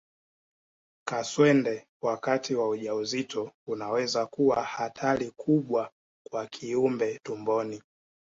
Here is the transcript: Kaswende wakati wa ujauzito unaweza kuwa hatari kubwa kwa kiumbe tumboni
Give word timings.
Kaswende 1.07 1.87
wakati 2.01 2.55
wa 2.55 2.69
ujauzito 2.69 3.51
unaweza 3.67 4.25
kuwa 4.25 4.63
hatari 4.63 5.31
kubwa 5.31 5.91
kwa 6.29 6.47
kiumbe 6.47 7.19
tumboni 7.23 7.81